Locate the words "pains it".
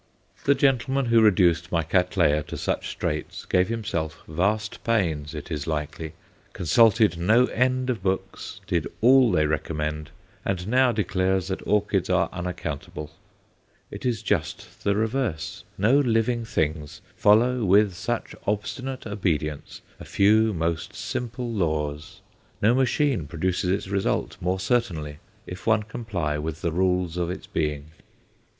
4.83-5.51